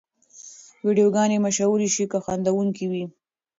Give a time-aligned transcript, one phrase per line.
[0.85, 3.05] ویډیوګانې مشهورې شي که خندوونکې وي.